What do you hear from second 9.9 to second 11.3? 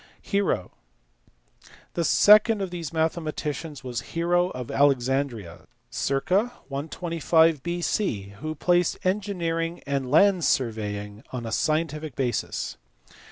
land surveying